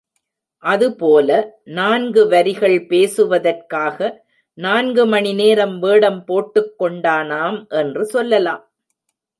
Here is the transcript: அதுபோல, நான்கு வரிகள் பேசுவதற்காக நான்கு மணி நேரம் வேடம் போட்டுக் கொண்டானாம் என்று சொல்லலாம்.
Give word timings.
அதுபோல, 0.63 1.27
நான்கு 1.63 2.27
வரிகள் 2.27 2.85
பேசுவதற்காக 2.85 4.25
நான்கு 4.53 5.05
மணி 5.05 5.33
நேரம் 5.33 5.79
வேடம் 5.79 6.25
போட்டுக் 6.25 6.81
கொண்டானாம் 6.81 7.67
என்று 7.67 8.05
சொல்லலாம். 8.05 8.71